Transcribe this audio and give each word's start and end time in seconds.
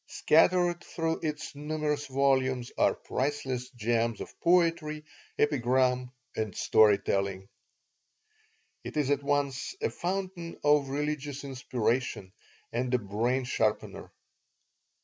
Scattered 0.07 0.83
through 0.83 1.19
its 1.21 1.53
numerous 1.53 2.07
volumes 2.07 2.71
are 2.75 2.95
priceless 2.95 3.69
gems 3.69 4.19
of 4.19 4.33
poetry, 4.39 5.05
epigram, 5.37 6.09
and 6.35 6.55
story 6.57 6.97
telling 6.97 7.47
It 8.83 8.97
is 8.97 9.11
at 9.11 9.21
once 9.21 9.75
a 9.79 9.91
fountain 9.91 10.57
of 10.63 10.89
religious 10.89 11.43
inspiration 11.43 12.33
and 12.73 12.91
a 12.95 12.97
"brain 12.97 13.43
sharpener." 13.43 14.11